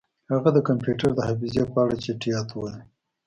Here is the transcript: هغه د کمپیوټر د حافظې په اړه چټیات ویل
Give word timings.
هغه 0.31 0.49
د 0.55 0.59
کمپیوټر 0.67 1.09
د 1.15 1.19
حافظې 1.27 1.63
په 1.71 1.77
اړه 1.83 1.95
چټیات 2.03 2.49
ویل 2.53 2.77